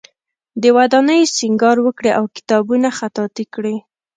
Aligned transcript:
د 0.61 0.63
ودانیو 0.77 1.31
سینګار 1.37 1.77
وکړي 1.81 2.11
او 2.19 2.23
کتابونه 2.35 2.87
خطاطی 2.97 3.45
کړي. 3.53 3.75